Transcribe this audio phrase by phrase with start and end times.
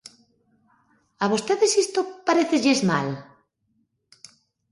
[1.23, 3.07] ¿A vostedes isto parécelles mal?